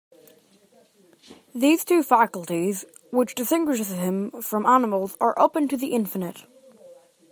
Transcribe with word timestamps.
These 1.53 1.85
two 1.85 2.01
faculties, 2.01 2.85
which 3.11 3.35
distinguishes 3.35 3.91
him 3.91 4.31
from 4.41 4.65
animals, 4.65 5.15
are 5.21 5.37
open 5.37 5.67
to 5.67 5.77
the 5.77 5.93
infinite. 5.93 6.45